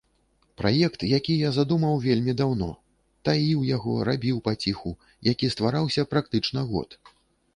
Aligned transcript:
Праект, 0.59 1.03
які 1.17 1.33
я 1.41 1.49
задумаў 1.57 1.99
вельмі 2.05 2.33
даўно, 2.39 2.69
таіў 3.29 3.59
яго, 3.75 3.93
рабіў 4.09 4.37
паціху, 4.47 4.93
які 5.31 5.53
ствараўся 5.55 6.07
практычна 6.15 6.65
год. 6.71 6.89